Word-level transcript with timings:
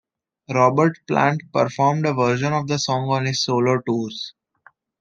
Robert 0.49 0.97
Plant 1.05 1.39
performed 1.53 2.07
a 2.07 2.13
version 2.15 2.53
of 2.53 2.67
the 2.67 2.79
song 2.79 3.07
on 3.11 3.27
his 3.27 3.43
solo 3.45 3.81
tours. 3.81 4.33